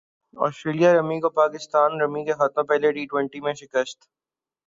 [0.53, 3.99] سٹریلیا رمی کو پاکستان رمی کے ہاتھوں پہلے ٹی ٹوئنٹی میچ میں شکست